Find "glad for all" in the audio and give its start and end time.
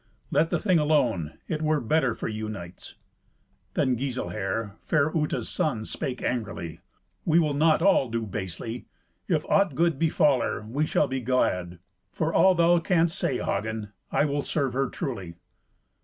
11.21-12.55